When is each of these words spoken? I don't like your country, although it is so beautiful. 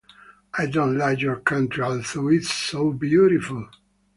I 0.57 0.65
don't 0.65 0.97
like 0.97 1.21
your 1.21 1.35
country, 1.35 1.83
although 1.83 2.27
it 2.29 2.37
is 2.37 2.49
so 2.49 2.91
beautiful. 2.91 3.69